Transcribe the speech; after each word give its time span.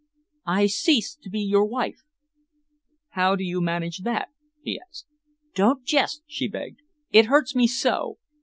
"I 0.47 0.65
cease 0.65 1.13
to 1.21 1.29
be 1.29 1.41
your 1.41 1.63
wife." 1.63 1.99
"How 3.09 3.35
do 3.35 3.43
you 3.43 3.61
manage 3.61 3.99
that?" 3.99 4.29
he 4.63 4.79
asked. 4.83 5.05
"Don't 5.53 5.85
jest," 5.85 6.23
she 6.25 6.47
begged. 6.47 6.79
"It 7.11 7.27
hurts 7.27 7.53
me 7.53 7.67
so. 7.67 8.17